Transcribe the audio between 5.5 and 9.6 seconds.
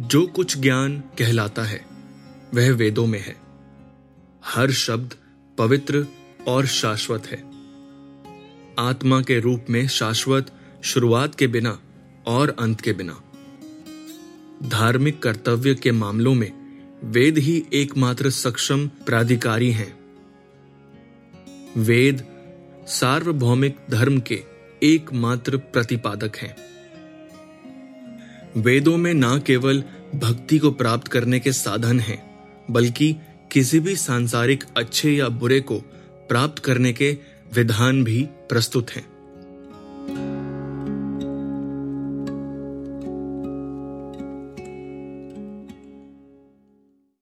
पवित्र और शाश्वत है। आत्मा के